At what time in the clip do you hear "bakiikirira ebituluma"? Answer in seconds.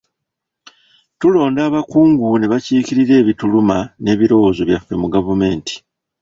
2.51-3.77